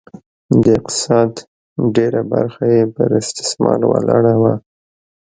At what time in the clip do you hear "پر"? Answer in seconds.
2.95-3.09